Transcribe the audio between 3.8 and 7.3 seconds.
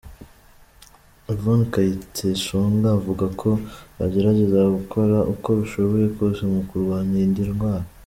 bagerageza gukora uko bashoboye kose mu kurwanya iyi